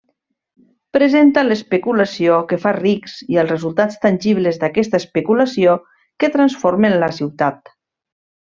[0.95, 5.79] Presenta l'especulació que fa rics i els resultats tangibles d'aquesta especulació
[6.25, 7.75] que transformen la ciutat.